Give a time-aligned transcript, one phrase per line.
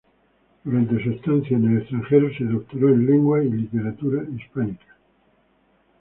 [0.63, 4.87] Durante su estancia en el extranjero se doctoró en Lengua y Literatura Hispánicas.